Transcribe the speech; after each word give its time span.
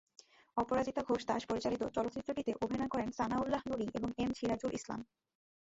অপরাজিতা 0.57 1.01
ঘোষ 1.01 1.21
দাশ 1.25 1.41
পরিচালিত 1.49 1.83
চলচ্চিত্রটিতে 1.95 2.51
অভিনয় 2.63 2.91
করেন 2.91 3.09
সানাউল্লাহ 3.11 3.61
নূরী 3.69 3.87
এবং 3.97 4.09
এম 4.17 4.31
সিরাজুল 4.33 4.71
ইসলাম। 4.73 4.99